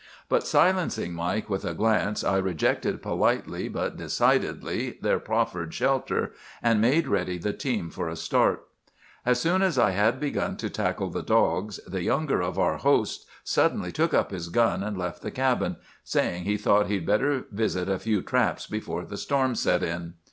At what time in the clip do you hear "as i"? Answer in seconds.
9.61-9.91